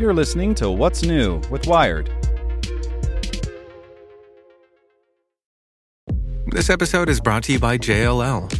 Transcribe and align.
You're 0.00 0.14
listening 0.14 0.54
to 0.54 0.70
What's 0.70 1.02
New 1.02 1.42
with 1.50 1.66
Wired. 1.66 2.10
This 6.46 6.70
episode 6.70 7.10
is 7.10 7.20
brought 7.20 7.42
to 7.42 7.52
you 7.52 7.58
by 7.58 7.76
JLL. 7.76 8.59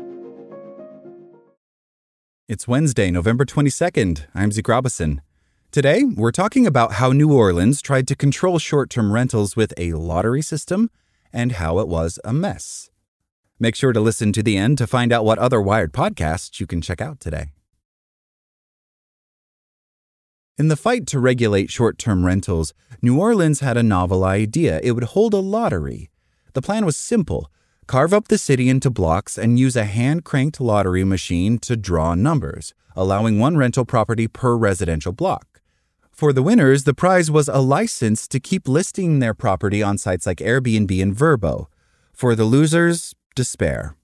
It's 2.51 2.67
Wednesday, 2.67 3.09
November 3.11 3.45
22nd. 3.45 4.25
I'm 4.35 4.51
Zeke 4.51 4.67
Robison. 4.67 5.21
Today, 5.71 6.03
we're 6.03 6.33
talking 6.33 6.67
about 6.67 6.95
how 6.95 7.13
New 7.13 7.31
Orleans 7.31 7.81
tried 7.81 8.09
to 8.09 8.13
control 8.13 8.59
short 8.59 8.89
term 8.89 9.13
rentals 9.13 9.55
with 9.55 9.73
a 9.77 9.93
lottery 9.93 10.41
system 10.41 10.91
and 11.31 11.53
how 11.53 11.79
it 11.79 11.87
was 11.87 12.19
a 12.25 12.33
mess. 12.33 12.89
Make 13.57 13.73
sure 13.73 13.93
to 13.93 14.01
listen 14.01 14.33
to 14.33 14.43
the 14.43 14.57
end 14.57 14.77
to 14.79 14.85
find 14.85 15.13
out 15.13 15.23
what 15.23 15.39
other 15.39 15.61
Wired 15.61 15.93
podcasts 15.93 16.59
you 16.59 16.67
can 16.67 16.81
check 16.81 16.99
out 16.99 17.21
today. 17.21 17.53
In 20.57 20.67
the 20.67 20.75
fight 20.75 21.07
to 21.07 21.21
regulate 21.21 21.69
short 21.69 21.97
term 21.97 22.25
rentals, 22.25 22.73
New 23.01 23.17
Orleans 23.17 23.61
had 23.61 23.77
a 23.77 23.81
novel 23.81 24.25
idea. 24.25 24.81
It 24.83 24.91
would 24.91 25.15
hold 25.15 25.33
a 25.33 25.37
lottery. 25.37 26.09
The 26.51 26.61
plan 26.61 26.85
was 26.85 26.97
simple 26.97 27.49
carve 27.91 28.13
up 28.13 28.29
the 28.29 28.37
city 28.37 28.69
into 28.69 28.89
blocks 28.89 29.37
and 29.37 29.59
use 29.59 29.75
a 29.75 29.83
hand 29.83 30.23
cranked 30.23 30.61
lottery 30.61 31.03
machine 31.03 31.59
to 31.59 31.75
draw 31.75 32.15
numbers, 32.15 32.73
allowing 32.95 33.37
one 33.37 33.57
rental 33.57 33.83
property 33.83 34.29
per 34.29 34.55
residential 34.55 35.11
block. 35.11 35.59
For 36.09 36.31
the 36.31 36.41
winners, 36.41 36.85
the 36.85 36.93
prize 36.93 37.29
was 37.29 37.49
a 37.49 37.59
license 37.59 38.29
to 38.29 38.39
keep 38.39 38.65
listing 38.65 39.19
their 39.19 39.33
property 39.33 39.83
on 39.83 39.97
sites 39.97 40.25
like 40.25 40.37
Airbnb 40.37 41.03
and 41.03 41.13
Vrbo. 41.13 41.65
For 42.13 42.33
the 42.33 42.45
losers, 42.45 43.13
despair. 43.35 43.97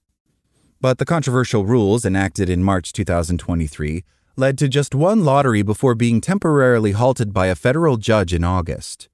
But 0.82 0.98
the 0.98 1.06
controversial 1.06 1.64
rules 1.64 2.04
enacted 2.04 2.50
in 2.50 2.62
March 2.62 2.92
2023 2.92 4.04
led 4.36 4.58
to 4.58 4.68
just 4.68 4.94
one 4.94 5.24
lottery 5.24 5.62
before 5.62 5.94
being 5.94 6.20
temporarily 6.20 6.92
halted 6.92 7.32
by 7.32 7.46
a 7.46 7.54
federal 7.54 7.96
judge 7.96 8.34
in 8.34 8.44
August. 8.44 9.08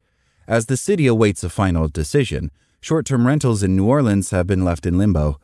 As 0.49 0.67
the 0.67 0.77
city 0.77 1.07
awaits 1.07 1.45
a 1.45 1.49
final 1.49 1.87
decision, 1.87 2.51
short 2.85 3.07
term 3.07 3.27
rentals 3.27 3.63
in 3.63 3.75
New 3.75 3.87
Orleans 3.87 4.31
have 4.31 4.47
been 4.47 4.63
left 4.63 4.85
in 4.85 4.99
limbo. 4.99 5.41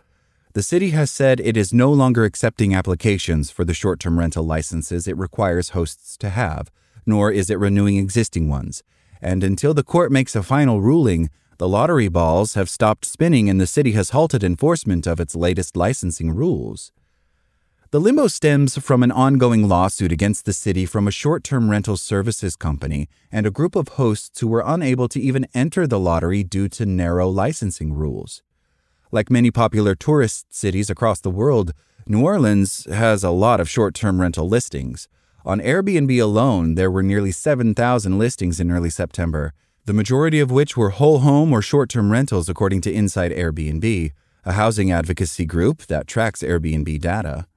The 0.52 0.62
city 0.62 0.90
has 0.90 1.10
said 1.10 1.40
it 1.40 1.56
is 1.56 1.72
no 1.72 1.90
longer 1.90 2.24
accepting 2.24 2.74
applications 2.74 3.50
for 3.50 3.64
the 3.64 3.72
short 3.72 3.98
term 3.98 4.18
rental 4.18 4.44
licenses 4.44 5.08
it 5.08 5.16
requires 5.16 5.70
hosts 5.70 6.18
to 6.18 6.28
have, 6.28 6.70
nor 7.06 7.32
is 7.32 7.48
it 7.48 7.58
renewing 7.58 7.96
existing 7.96 8.50
ones. 8.50 8.82
And 9.22 9.42
until 9.42 9.72
the 9.72 9.82
court 9.82 10.12
makes 10.12 10.36
a 10.36 10.42
final 10.42 10.82
ruling, 10.82 11.30
the 11.56 11.66
lottery 11.66 12.08
balls 12.08 12.52
have 12.54 12.68
stopped 12.68 13.06
spinning 13.06 13.48
and 13.48 13.58
the 13.58 13.66
city 13.66 13.92
has 13.92 14.10
halted 14.10 14.44
enforcement 14.44 15.06
of 15.06 15.18
its 15.18 15.34
latest 15.34 15.78
licensing 15.78 16.32
rules. 16.32 16.92
The 17.92 18.00
limbo 18.00 18.28
stems 18.28 18.78
from 18.78 19.02
an 19.02 19.10
ongoing 19.10 19.66
lawsuit 19.66 20.12
against 20.12 20.44
the 20.44 20.52
city 20.52 20.86
from 20.86 21.08
a 21.08 21.10
short 21.10 21.42
term 21.42 21.68
rental 21.68 21.96
services 21.96 22.54
company 22.54 23.08
and 23.32 23.46
a 23.46 23.50
group 23.50 23.74
of 23.74 23.88
hosts 23.88 24.38
who 24.38 24.46
were 24.46 24.62
unable 24.64 25.08
to 25.08 25.18
even 25.18 25.48
enter 25.54 25.88
the 25.88 25.98
lottery 25.98 26.44
due 26.44 26.68
to 26.68 26.86
narrow 26.86 27.28
licensing 27.28 27.92
rules. 27.92 28.44
Like 29.10 29.28
many 29.28 29.50
popular 29.50 29.96
tourist 29.96 30.54
cities 30.54 30.88
across 30.88 31.20
the 31.20 31.32
world, 31.32 31.72
New 32.06 32.22
Orleans 32.22 32.84
has 32.84 33.24
a 33.24 33.30
lot 33.30 33.58
of 33.58 33.68
short 33.68 33.96
term 33.96 34.20
rental 34.20 34.48
listings. 34.48 35.08
On 35.44 35.58
Airbnb 35.58 36.22
alone, 36.22 36.76
there 36.76 36.92
were 36.92 37.02
nearly 37.02 37.32
7,000 37.32 38.16
listings 38.16 38.60
in 38.60 38.70
early 38.70 38.90
September, 38.90 39.52
the 39.86 39.92
majority 39.92 40.38
of 40.38 40.52
which 40.52 40.76
were 40.76 40.90
whole 40.90 41.18
home 41.20 41.52
or 41.52 41.60
short 41.60 41.90
term 41.90 42.12
rentals, 42.12 42.48
according 42.48 42.82
to 42.82 42.92
Inside 42.92 43.32
Airbnb, 43.32 44.12
a 44.44 44.52
housing 44.52 44.92
advocacy 44.92 45.44
group 45.44 45.86
that 45.86 46.06
tracks 46.06 46.40
Airbnb 46.40 47.00
data. 47.00 47.48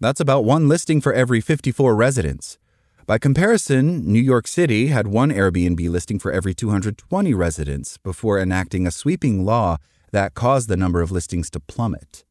That's 0.00 0.20
about 0.20 0.44
one 0.44 0.68
listing 0.68 1.00
for 1.00 1.12
every 1.12 1.40
54 1.40 1.94
residents. 1.96 2.58
By 3.06 3.18
comparison, 3.18 4.06
New 4.06 4.20
York 4.20 4.46
City 4.46 4.88
had 4.88 5.08
one 5.08 5.30
Airbnb 5.30 5.88
listing 5.88 6.18
for 6.18 6.30
every 6.30 6.54
220 6.54 7.34
residents 7.34 7.98
before 7.98 8.38
enacting 8.38 8.86
a 8.86 8.92
sweeping 8.92 9.44
law 9.44 9.78
that 10.12 10.34
caused 10.34 10.68
the 10.68 10.76
number 10.76 11.00
of 11.00 11.10
listings 11.10 11.50
to 11.50 11.60
plummet. 11.60 12.24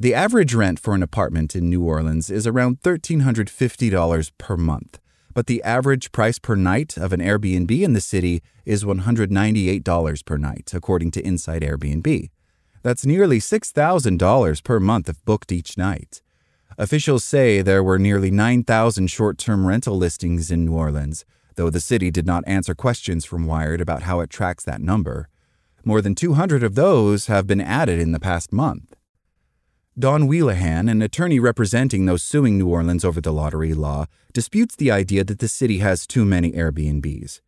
The 0.00 0.14
average 0.14 0.54
rent 0.54 0.80
for 0.80 0.96
an 0.96 1.02
apartment 1.04 1.54
in 1.54 1.70
New 1.70 1.84
Orleans 1.84 2.28
is 2.28 2.46
around 2.46 2.80
$1,350 2.82 4.32
per 4.38 4.56
month, 4.56 4.98
but 5.32 5.46
the 5.46 5.62
average 5.62 6.10
price 6.10 6.40
per 6.40 6.56
night 6.56 6.96
of 6.96 7.12
an 7.12 7.20
Airbnb 7.20 7.70
in 7.70 7.92
the 7.92 8.00
city 8.00 8.42
is 8.64 8.82
$198 8.82 10.24
per 10.24 10.36
night, 10.36 10.72
according 10.74 11.12
to 11.12 11.24
Inside 11.24 11.62
Airbnb. 11.62 12.30
That's 12.82 13.06
nearly 13.06 13.38
$6,000 13.38 14.64
per 14.64 14.80
month 14.80 15.08
if 15.08 15.24
booked 15.24 15.52
each 15.52 15.78
night. 15.78 16.22
Officials 16.76 17.22
say 17.22 17.62
there 17.62 17.84
were 17.84 18.00
nearly 18.00 18.32
9,000 18.32 19.06
short 19.06 19.38
term 19.38 19.66
rental 19.66 19.96
listings 19.96 20.50
in 20.50 20.64
New 20.64 20.74
Orleans, 20.74 21.24
though 21.54 21.70
the 21.70 21.80
city 21.80 22.10
did 22.10 22.26
not 22.26 22.42
answer 22.48 22.74
questions 22.74 23.24
from 23.24 23.46
Wired 23.46 23.80
about 23.80 24.02
how 24.02 24.18
it 24.18 24.28
tracks 24.28 24.64
that 24.64 24.80
number. 24.80 25.28
More 25.84 26.02
than 26.02 26.16
200 26.16 26.64
of 26.64 26.74
those 26.74 27.26
have 27.26 27.46
been 27.46 27.60
added 27.60 28.00
in 28.00 28.10
the 28.10 28.18
past 28.18 28.52
month. 28.52 28.96
Dawn 29.96 30.26
Wheelahan, 30.26 30.88
an 30.88 31.00
attorney 31.00 31.38
representing 31.38 32.06
those 32.06 32.24
suing 32.24 32.58
New 32.58 32.66
Orleans 32.66 33.04
over 33.04 33.20
the 33.20 33.32
lottery 33.32 33.72
law, 33.72 34.06
disputes 34.32 34.74
the 34.74 34.90
idea 34.90 35.22
that 35.22 35.38
the 35.38 35.46
city 35.46 35.78
has 35.78 36.08
too 36.08 36.24
many 36.24 36.50
Airbnbs. 36.50 37.40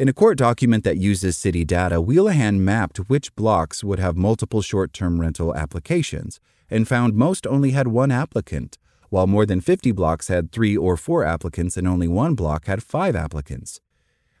In 0.00 0.08
a 0.08 0.14
court 0.14 0.38
document 0.38 0.82
that 0.84 0.96
uses 0.96 1.36
city 1.36 1.62
data, 1.62 2.00
Wheelahan 2.00 2.60
mapped 2.60 3.10
which 3.10 3.36
blocks 3.36 3.84
would 3.84 3.98
have 3.98 4.16
multiple 4.16 4.62
short 4.62 4.94
term 4.94 5.20
rental 5.20 5.54
applications 5.54 6.40
and 6.70 6.88
found 6.88 7.12
most 7.12 7.46
only 7.46 7.72
had 7.72 7.86
one 7.86 8.10
applicant, 8.10 8.78
while 9.10 9.26
more 9.26 9.44
than 9.44 9.60
50 9.60 9.92
blocks 9.92 10.28
had 10.28 10.52
three 10.52 10.74
or 10.74 10.96
four 10.96 11.22
applicants 11.22 11.76
and 11.76 11.86
only 11.86 12.08
one 12.08 12.34
block 12.34 12.64
had 12.64 12.82
five 12.82 13.14
applicants. 13.14 13.82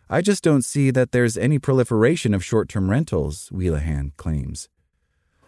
I 0.08 0.22
just 0.22 0.42
don't 0.42 0.64
see 0.64 0.90
that 0.92 1.12
there's 1.12 1.36
any 1.36 1.58
proliferation 1.58 2.32
of 2.32 2.42
short 2.42 2.70
term 2.70 2.90
rentals, 2.90 3.50
Wheelahan 3.52 4.12
claims. 4.16 4.70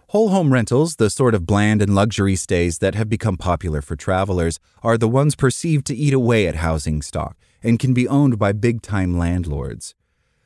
Whole 0.08 0.28
home 0.28 0.52
rentals, 0.52 0.96
the 0.96 1.08
sort 1.08 1.34
of 1.34 1.46
bland 1.46 1.80
and 1.80 1.94
luxury 1.94 2.36
stays 2.36 2.80
that 2.80 2.94
have 2.94 3.08
become 3.08 3.38
popular 3.38 3.80
for 3.80 3.96
travelers, 3.96 4.60
are 4.82 4.98
the 4.98 5.08
ones 5.08 5.34
perceived 5.34 5.86
to 5.86 5.96
eat 5.96 6.12
away 6.12 6.46
at 6.46 6.56
housing 6.56 7.00
stock 7.00 7.38
and 7.62 7.78
can 7.78 7.94
be 7.94 8.06
owned 8.06 8.38
by 8.38 8.52
big 8.52 8.82
time 8.82 9.16
landlords. 9.16 9.94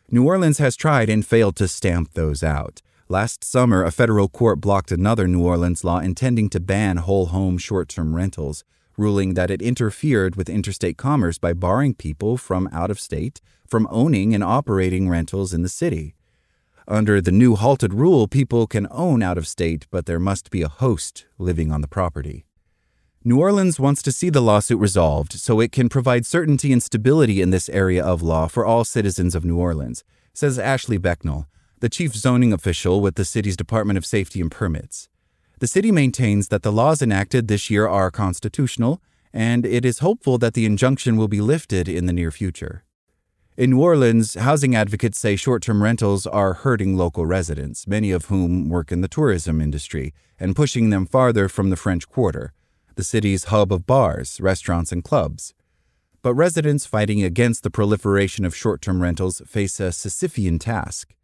New 0.08 0.24
Orleans 0.24 0.58
has 0.58 0.76
tried 0.76 1.08
and 1.08 1.26
failed 1.26 1.56
to 1.56 1.66
stamp 1.66 2.12
those 2.12 2.44
out. 2.44 2.80
Last 3.08 3.42
summer, 3.42 3.82
a 3.82 3.90
federal 3.90 4.28
court 4.28 4.60
blocked 4.60 4.92
another 4.92 5.26
New 5.26 5.42
Orleans 5.42 5.82
law 5.82 5.98
intending 5.98 6.48
to 6.50 6.60
ban 6.60 6.98
whole 6.98 7.26
home 7.26 7.58
short 7.58 7.88
term 7.88 8.14
rentals, 8.14 8.62
ruling 8.96 9.34
that 9.34 9.50
it 9.50 9.60
interfered 9.60 10.36
with 10.36 10.48
interstate 10.48 10.96
commerce 10.96 11.38
by 11.38 11.52
barring 11.52 11.94
people 11.94 12.36
from 12.36 12.68
out 12.72 12.90
of 12.90 13.00
state 13.00 13.40
from 13.66 13.88
owning 13.90 14.32
and 14.32 14.44
operating 14.44 15.08
rentals 15.08 15.52
in 15.52 15.62
the 15.62 15.68
city. 15.68 16.14
Under 16.86 17.20
the 17.20 17.32
new 17.32 17.56
halted 17.56 17.92
rule, 17.92 18.28
people 18.28 18.68
can 18.68 18.86
own 18.92 19.24
out 19.24 19.36
of 19.36 19.48
state, 19.48 19.88
but 19.90 20.06
there 20.06 20.20
must 20.20 20.50
be 20.50 20.62
a 20.62 20.68
host 20.68 21.26
living 21.36 21.72
on 21.72 21.80
the 21.80 21.88
property. 21.88 22.45
New 23.26 23.40
Orleans 23.40 23.80
wants 23.80 24.02
to 24.02 24.12
see 24.12 24.30
the 24.30 24.40
lawsuit 24.40 24.78
resolved 24.78 25.32
so 25.32 25.58
it 25.58 25.72
can 25.72 25.88
provide 25.88 26.24
certainty 26.24 26.72
and 26.72 26.80
stability 26.80 27.42
in 27.42 27.50
this 27.50 27.68
area 27.70 28.00
of 28.00 28.22
law 28.22 28.46
for 28.46 28.64
all 28.64 28.84
citizens 28.84 29.34
of 29.34 29.44
New 29.44 29.56
Orleans, 29.56 30.04
says 30.32 30.60
Ashley 30.60 30.96
Becknell, 30.96 31.46
the 31.80 31.88
chief 31.88 32.14
zoning 32.14 32.52
official 32.52 33.00
with 33.00 33.16
the 33.16 33.24
city's 33.24 33.56
Department 33.56 33.96
of 33.96 34.06
Safety 34.06 34.40
and 34.40 34.48
Permits. 34.48 35.08
The 35.58 35.66
city 35.66 35.90
maintains 35.90 36.46
that 36.50 36.62
the 36.62 36.70
laws 36.70 37.02
enacted 37.02 37.48
this 37.48 37.68
year 37.68 37.88
are 37.88 38.12
constitutional, 38.12 39.02
and 39.32 39.66
it 39.66 39.84
is 39.84 39.98
hopeful 39.98 40.38
that 40.38 40.54
the 40.54 40.64
injunction 40.64 41.16
will 41.16 41.26
be 41.26 41.40
lifted 41.40 41.88
in 41.88 42.06
the 42.06 42.12
near 42.12 42.30
future. 42.30 42.84
In 43.56 43.70
New 43.70 43.80
Orleans, 43.80 44.34
housing 44.34 44.76
advocates 44.76 45.18
say 45.18 45.34
short 45.34 45.64
term 45.64 45.82
rentals 45.82 46.28
are 46.28 46.52
hurting 46.52 46.96
local 46.96 47.26
residents, 47.26 47.88
many 47.88 48.12
of 48.12 48.26
whom 48.26 48.68
work 48.68 48.92
in 48.92 49.00
the 49.00 49.08
tourism 49.08 49.60
industry, 49.60 50.14
and 50.38 50.54
pushing 50.54 50.90
them 50.90 51.06
farther 51.06 51.48
from 51.48 51.70
the 51.70 51.76
French 51.76 52.08
Quarter, 52.08 52.52
the 52.96 53.04
city's 53.04 53.44
hub 53.44 53.72
of 53.72 53.86
bars, 53.86 54.40
restaurants, 54.40 54.90
and 54.90 55.04
clubs. 55.04 55.54
But 56.22 56.34
residents 56.34 56.86
fighting 56.86 57.22
against 57.22 57.62
the 57.62 57.70
proliferation 57.70 58.44
of 58.44 58.56
short 58.56 58.82
term 58.82 59.00
rentals 59.00 59.40
face 59.46 59.78
a 59.78 59.90
Sisyphean 59.90 60.58
task. 60.58 61.14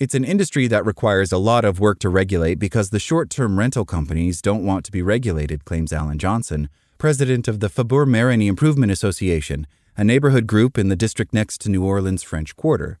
It's 0.00 0.14
an 0.14 0.24
industry 0.24 0.66
that 0.66 0.86
requires 0.86 1.30
a 1.30 1.38
lot 1.38 1.64
of 1.64 1.78
work 1.78 1.98
to 2.00 2.08
regulate 2.08 2.58
because 2.58 2.88
the 2.88 2.98
short 2.98 3.28
term 3.30 3.58
rental 3.58 3.84
companies 3.84 4.40
don't 4.40 4.64
want 4.64 4.84
to 4.86 4.92
be 4.92 5.02
regulated, 5.02 5.66
claims 5.66 5.92
Alan 5.92 6.18
Johnson, 6.18 6.68
president 6.96 7.48
of 7.48 7.60
the 7.60 7.68
Faubourg 7.68 8.08
Marigny 8.08 8.46
Improvement 8.46 8.90
Association, 8.90 9.66
a 9.96 10.02
neighborhood 10.02 10.46
group 10.46 10.78
in 10.78 10.88
the 10.88 10.96
district 10.96 11.34
next 11.34 11.60
to 11.60 11.68
New 11.68 11.84
Orleans' 11.84 12.22
French 12.22 12.56
Quarter. 12.56 12.98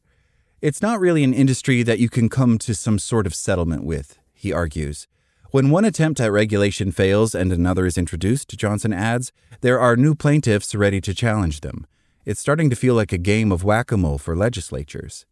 It's 0.60 0.82
not 0.82 1.00
really 1.00 1.24
an 1.24 1.32
industry 1.32 1.82
that 1.82 1.98
you 1.98 2.10
can 2.10 2.28
come 2.28 2.58
to 2.58 2.74
some 2.74 2.98
sort 2.98 3.26
of 3.26 3.34
settlement 3.34 3.82
with, 3.82 4.18
he 4.34 4.52
argues. 4.52 5.08
When 5.52 5.70
one 5.70 5.84
attempt 5.84 6.20
at 6.20 6.30
regulation 6.30 6.92
fails 6.92 7.34
and 7.34 7.50
another 7.50 7.84
is 7.84 7.98
introduced, 7.98 8.56
Johnson 8.56 8.92
adds, 8.92 9.32
there 9.62 9.80
are 9.80 9.96
new 9.96 10.14
plaintiffs 10.14 10.76
ready 10.76 11.00
to 11.00 11.12
challenge 11.12 11.60
them. 11.60 11.88
It's 12.24 12.38
starting 12.38 12.70
to 12.70 12.76
feel 12.76 12.94
like 12.94 13.12
a 13.12 13.18
game 13.18 13.50
of 13.50 13.64
whack 13.64 13.90
a 13.90 13.96
mole 13.96 14.18
for 14.18 14.36
legislatures. 14.36 15.26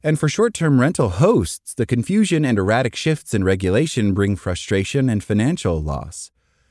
And 0.00 0.16
for 0.16 0.28
short 0.28 0.54
term 0.54 0.80
rental 0.80 1.08
hosts, 1.08 1.74
the 1.74 1.86
confusion 1.86 2.44
and 2.44 2.56
erratic 2.56 2.94
shifts 2.94 3.34
in 3.34 3.42
regulation 3.42 4.14
bring 4.14 4.36
frustration 4.36 5.08
and 5.08 5.24
financial 5.24 5.82
loss. 5.82 6.30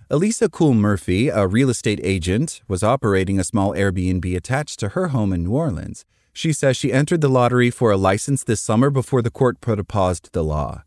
Elisa 0.10 0.48
Cool 0.48 0.74
Murphy, 0.74 1.28
a 1.28 1.48
real 1.48 1.70
estate 1.70 2.00
agent, 2.04 2.62
was 2.70 2.84
operating 2.84 3.38
a 3.38 3.44
small 3.44 3.74
Airbnb 3.74 4.34
attached 4.34 4.80
to 4.80 4.90
her 4.90 5.10
home 5.10 5.34
in 5.34 5.44
New 5.44 5.52
Orleans. 5.52 6.06
She 6.32 6.54
says 6.54 6.78
she 6.78 6.94
entered 6.94 7.20
the 7.20 7.28
lottery 7.28 7.70
for 7.70 7.92
a 7.92 7.98
license 7.98 8.46
this 8.46 8.62
summer 8.62 8.90
before 8.90 9.22
the 9.22 9.30
court 9.30 9.60
put 9.60 9.78
a 9.78 9.84
pause 9.84 10.22
to 10.22 10.32
the 10.32 10.44
law. 10.44 10.84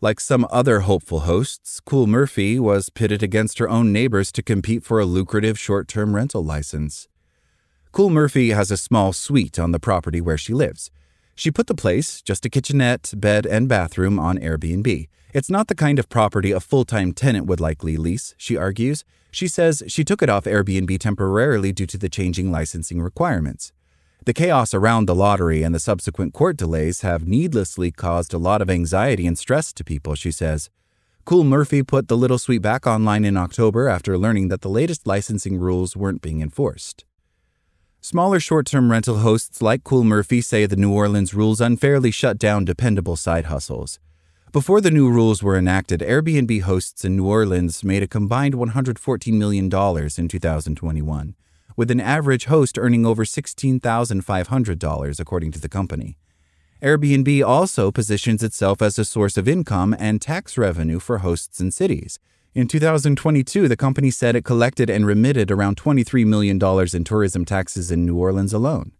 Like 0.00 0.20
some 0.20 0.46
other 0.48 0.80
hopeful 0.80 1.20
hosts, 1.20 1.80
Cool 1.80 2.06
Murphy 2.06 2.60
was 2.60 2.88
pitted 2.88 3.20
against 3.20 3.58
her 3.58 3.68
own 3.68 3.92
neighbors 3.92 4.30
to 4.30 4.44
compete 4.44 4.84
for 4.84 5.00
a 5.00 5.04
lucrative 5.04 5.58
short 5.58 5.88
term 5.88 6.14
rental 6.14 6.44
license. 6.44 7.08
Cool 7.90 8.08
Murphy 8.08 8.50
has 8.50 8.70
a 8.70 8.76
small 8.76 9.12
suite 9.12 9.58
on 9.58 9.72
the 9.72 9.80
property 9.80 10.20
where 10.20 10.38
she 10.38 10.54
lives. 10.54 10.92
She 11.34 11.50
put 11.50 11.66
the 11.66 11.74
place, 11.74 12.22
just 12.22 12.46
a 12.46 12.48
kitchenette, 12.48 13.12
bed, 13.16 13.44
and 13.44 13.68
bathroom, 13.68 14.20
on 14.20 14.38
Airbnb. 14.38 15.08
It's 15.34 15.50
not 15.50 15.66
the 15.66 15.74
kind 15.74 15.98
of 15.98 16.08
property 16.08 16.52
a 16.52 16.60
full 16.60 16.84
time 16.84 17.12
tenant 17.12 17.46
would 17.46 17.60
likely 17.60 17.96
lease, 17.96 18.36
she 18.38 18.56
argues. 18.56 19.04
She 19.32 19.48
says 19.48 19.82
she 19.88 20.04
took 20.04 20.22
it 20.22 20.30
off 20.30 20.44
Airbnb 20.44 20.96
temporarily 21.00 21.72
due 21.72 21.86
to 21.86 21.98
the 21.98 22.08
changing 22.08 22.52
licensing 22.52 23.02
requirements. 23.02 23.72
The 24.28 24.34
chaos 24.34 24.74
around 24.74 25.06
the 25.06 25.14
lottery 25.14 25.62
and 25.62 25.74
the 25.74 25.80
subsequent 25.80 26.34
court 26.34 26.58
delays 26.58 27.00
have 27.00 27.26
needlessly 27.26 27.90
caused 27.90 28.34
a 28.34 28.38
lot 28.38 28.60
of 28.60 28.68
anxiety 28.68 29.26
and 29.26 29.38
stress 29.38 29.72
to 29.72 29.82
people, 29.82 30.14
she 30.16 30.30
says. 30.30 30.68
Cool 31.24 31.44
Murphy 31.44 31.82
put 31.82 32.08
the 32.08 32.16
little 32.18 32.36
suite 32.36 32.60
back 32.60 32.86
online 32.86 33.24
in 33.24 33.38
October 33.38 33.88
after 33.88 34.18
learning 34.18 34.48
that 34.48 34.60
the 34.60 34.68
latest 34.68 35.06
licensing 35.06 35.56
rules 35.56 35.96
weren't 35.96 36.20
being 36.20 36.42
enforced. 36.42 37.06
Smaller 38.02 38.38
short 38.38 38.66
term 38.66 38.90
rental 38.90 39.20
hosts 39.20 39.62
like 39.62 39.82
Cool 39.82 40.04
Murphy 40.04 40.42
say 40.42 40.66
the 40.66 40.76
New 40.76 40.92
Orleans 40.92 41.32
rules 41.32 41.62
unfairly 41.62 42.10
shut 42.10 42.36
down 42.36 42.66
dependable 42.66 43.16
side 43.16 43.46
hustles. 43.46 43.98
Before 44.52 44.82
the 44.82 44.90
new 44.90 45.08
rules 45.08 45.42
were 45.42 45.56
enacted, 45.56 46.00
Airbnb 46.00 46.60
hosts 46.60 47.02
in 47.02 47.16
New 47.16 47.26
Orleans 47.26 47.82
made 47.82 48.02
a 48.02 48.06
combined 48.06 48.52
$114 48.52 49.32
million 49.32 49.64
in 49.64 50.28
2021 50.28 51.34
with 51.78 51.92
an 51.92 52.00
average 52.00 52.46
host 52.46 52.76
earning 52.76 53.06
over 53.06 53.24
$16,500, 53.24 55.20
according 55.20 55.52
to 55.52 55.60
the 55.60 55.68
company. 55.68 56.18
Airbnb 56.82 57.46
also 57.46 57.92
positions 57.92 58.42
itself 58.42 58.82
as 58.82 58.98
a 58.98 59.04
source 59.04 59.36
of 59.36 59.46
income 59.46 59.94
and 59.96 60.20
tax 60.20 60.58
revenue 60.58 60.98
for 60.98 61.18
hosts 61.18 61.60
and 61.60 61.72
cities. 61.72 62.18
In 62.52 62.66
2022, 62.66 63.68
the 63.68 63.76
company 63.76 64.10
said 64.10 64.34
it 64.34 64.44
collected 64.44 64.90
and 64.90 65.06
remitted 65.06 65.52
around 65.52 65.76
$23 65.76 66.26
million 66.26 66.58
in 66.92 67.04
tourism 67.04 67.44
taxes 67.44 67.92
in 67.92 68.04
New 68.04 68.16
Orleans 68.16 68.52
alone. 68.52 68.90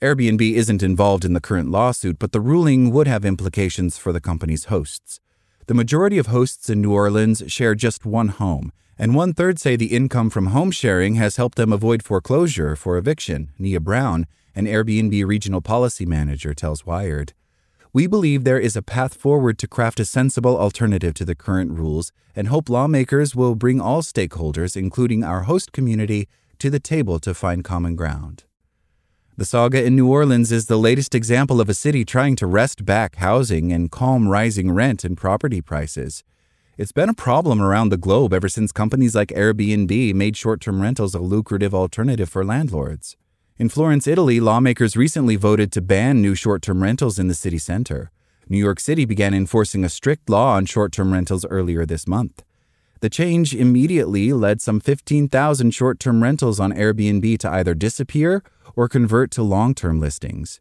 Airbnb 0.00 0.40
isn't 0.52 0.84
involved 0.84 1.24
in 1.24 1.32
the 1.32 1.40
current 1.40 1.72
lawsuit, 1.72 2.20
but 2.20 2.30
the 2.30 2.40
ruling 2.40 2.92
would 2.92 3.08
have 3.08 3.24
implications 3.24 3.98
for 3.98 4.12
the 4.12 4.20
company's 4.20 4.66
hosts. 4.66 5.18
The 5.66 5.74
majority 5.74 6.18
of 6.18 6.28
hosts 6.28 6.70
in 6.70 6.80
New 6.80 6.92
Orleans 6.92 7.42
share 7.48 7.74
just 7.74 8.06
one 8.06 8.28
home, 8.28 8.70
and 9.00 9.14
one 9.14 9.32
third 9.32 9.58
say 9.58 9.76
the 9.76 9.96
income 9.96 10.28
from 10.28 10.48
home 10.48 10.70
sharing 10.70 11.14
has 11.14 11.36
helped 11.36 11.56
them 11.56 11.72
avoid 11.72 12.02
foreclosure 12.02 12.76
for 12.76 12.98
eviction, 12.98 13.50
Nia 13.58 13.80
Brown, 13.80 14.26
an 14.54 14.66
Airbnb 14.66 15.26
regional 15.26 15.62
policy 15.62 16.04
manager, 16.04 16.52
tells 16.52 16.84
Wired. 16.84 17.32
We 17.94 18.06
believe 18.06 18.44
there 18.44 18.60
is 18.60 18.76
a 18.76 18.82
path 18.82 19.14
forward 19.14 19.58
to 19.60 19.66
craft 19.66 20.00
a 20.00 20.04
sensible 20.04 20.58
alternative 20.58 21.14
to 21.14 21.24
the 21.24 21.34
current 21.34 21.72
rules 21.72 22.12
and 22.36 22.48
hope 22.48 22.68
lawmakers 22.68 23.34
will 23.34 23.54
bring 23.54 23.80
all 23.80 24.02
stakeholders, 24.02 24.76
including 24.76 25.24
our 25.24 25.44
host 25.44 25.72
community, 25.72 26.28
to 26.58 26.68
the 26.68 26.78
table 26.78 27.18
to 27.20 27.32
find 27.32 27.64
common 27.64 27.96
ground. 27.96 28.44
The 29.38 29.46
saga 29.46 29.82
in 29.82 29.96
New 29.96 30.10
Orleans 30.10 30.52
is 30.52 30.66
the 30.66 30.78
latest 30.78 31.14
example 31.14 31.58
of 31.58 31.70
a 31.70 31.74
city 31.74 32.04
trying 32.04 32.36
to 32.36 32.46
wrest 32.46 32.84
back 32.84 33.16
housing 33.16 33.72
and 33.72 33.90
calm 33.90 34.28
rising 34.28 34.70
rent 34.70 35.04
and 35.04 35.16
property 35.16 35.62
prices. 35.62 36.22
It's 36.80 36.92
been 36.92 37.10
a 37.10 37.14
problem 37.14 37.60
around 37.60 37.90
the 37.90 37.98
globe 37.98 38.32
ever 38.32 38.48
since 38.48 38.72
companies 38.72 39.14
like 39.14 39.28
Airbnb 39.28 40.14
made 40.14 40.34
short 40.34 40.62
term 40.62 40.80
rentals 40.80 41.14
a 41.14 41.18
lucrative 41.18 41.74
alternative 41.74 42.30
for 42.30 42.42
landlords. 42.42 43.18
In 43.58 43.68
Florence, 43.68 44.06
Italy, 44.06 44.40
lawmakers 44.40 44.96
recently 44.96 45.36
voted 45.36 45.72
to 45.72 45.82
ban 45.82 46.22
new 46.22 46.34
short 46.34 46.62
term 46.62 46.82
rentals 46.82 47.18
in 47.18 47.28
the 47.28 47.34
city 47.34 47.58
center. 47.58 48.10
New 48.48 48.56
York 48.56 48.80
City 48.80 49.04
began 49.04 49.34
enforcing 49.34 49.84
a 49.84 49.90
strict 49.90 50.30
law 50.30 50.54
on 50.54 50.64
short 50.64 50.90
term 50.90 51.12
rentals 51.12 51.44
earlier 51.50 51.84
this 51.84 52.08
month. 52.08 52.42
The 53.00 53.10
change 53.10 53.54
immediately 53.54 54.32
led 54.32 54.62
some 54.62 54.80
15,000 54.80 55.72
short 55.72 56.00
term 56.00 56.22
rentals 56.22 56.58
on 56.58 56.72
Airbnb 56.72 57.36
to 57.40 57.50
either 57.50 57.74
disappear 57.74 58.42
or 58.74 58.88
convert 58.88 59.30
to 59.32 59.42
long 59.42 59.74
term 59.74 60.00
listings. 60.00 60.60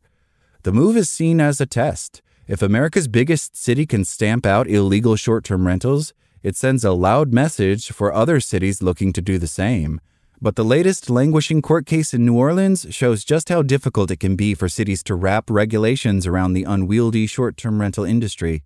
The 0.63 0.73
move 0.73 0.97
is 0.97 1.09
seen 1.09 1.39
as 1.39 1.61
a 1.61 1.65
test. 1.65 2.21
If 2.49 2.63
America's 2.63 3.07
biggest 3.07 3.55
city 3.55 3.85
can 3.85 4.03
stamp 4.03 4.43
out 4.43 4.67
illegal 4.67 5.15
short 5.15 5.43
term 5.43 5.67
rentals, 5.67 6.15
it 6.41 6.55
sends 6.55 6.83
a 6.83 6.93
loud 6.93 7.31
message 7.31 7.91
for 7.91 8.11
other 8.11 8.39
cities 8.39 8.81
looking 8.81 9.13
to 9.13 9.21
do 9.21 9.37
the 9.37 9.45
same. 9.45 10.01
But 10.41 10.55
the 10.55 10.65
latest 10.65 11.11
languishing 11.11 11.61
court 11.61 11.85
case 11.85 12.11
in 12.11 12.25
New 12.25 12.35
Orleans 12.35 12.87
shows 12.89 13.23
just 13.23 13.49
how 13.49 13.61
difficult 13.61 14.09
it 14.09 14.19
can 14.19 14.35
be 14.35 14.55
for 14.55 14.67
cities 14.67 15.03
to 15.03 15.13
wrap 15.13 15.47
regulations 15.47 16.25
around 16.25 16.53
the 16.53 16.63
unwieldy 16.63 17.27
short 17.27 17.55
term 17.55 17.79
rental 17.79 18.03
industry. 18.03 18.63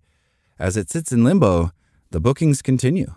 As 0.58 0.78
it 0.78 0.88
sits 0.88 1.12
in 1.12 1.22
limbo, 1.22 1.70
the 2.10 2.20
bookings 2.20 2.62
continue. 2.62 3.16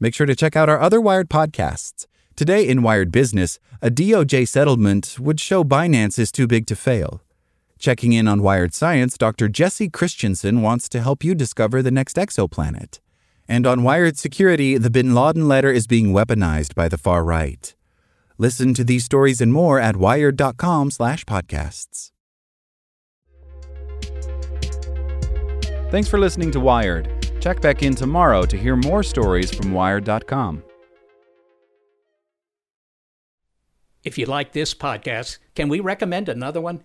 Make 0.00 0.12
sure 0.12 0.26
to 0.26 0.34
check 0.34 0.56
out 0.56 0.68
our 0.68 0.80
other 0.80 1.00
Wired 1.00 1.30
podcasts. 1.30 2.08
Today 2.34 2.66
in 2.66 2.82
Wired 2.82 3.12
Business, 3.12 3.60
a 3.80 3.90
DOJ 3.92 4.48
settlement 4.48 5.20
would 5.20 5.38
show 5.38 5.62
Binance 5.62 6.18
is 6.18 6.32
too 6.32 6.48
big 6.48 6.66
to 6.66 6.74
fail. 6.74 7.21
Checking 7.82 8.12
in 8.12 8.28
on 8.28 8.42
Wired 8.42 8.72
Science, 8.72 9.18
Dr. 9.18 9.48
Jessie 9.48 9.90
Christiansen 9.90 10.62
wants 10.62 10.88
to 10.88 11.00
help 11.00 11.24
you 11.24 11.34
discover 11.34 11.82
the 11.82 11.90
next 11.90 12.14
exoplanet. 12.14 13.00
And 13.48 13.66
on 13.66 13.82
Wired 13.82 14.16
Security, 14.16 14.78
the 14.78 14.88
bin 14.88 15.16
Laden 15.16 15.48
letter 15.48 15.72
is 15.72 15.88
being 15.88 16.12
weaponized 16.12 16.76
by 16.76 16.88
the 16.88 16.96
far 16.96 17.24
right. 17.24 17.74
Listen 18.38 18.72
to 18.74 18.84
these 18.84 19.04
stories 19.04 19.40
and 19.40 19.52
more 19.52 19.80
at 19.80 19.96
wired.com/podcasts. 19.96 22.12
Thanks 25.90 26.08
for 26.08 26.20
listening 26.20 26.52
to 26.52 26.60
Wired. 26.60 27.08
Check 27.40 27.60
back 27.60 27.82
in 27.82 27.96
tomorrow 27.96 28.46
to 28.46 28.56
hear 28.56 28.76
more 28.76 29.02
stories 29.02 29.52
from 29.52 29.72
wired.com. 29.72 30.62
If 34.04 34.18
you 34.18 34.26
like 34.26 34.52
this 34.52 34.72
podcast, 34.72 35.38
can 35.56 35.68
we 35.68 35.80
recommend 35.80 36.28
another 36.28 36.60
one? 36.60 36.84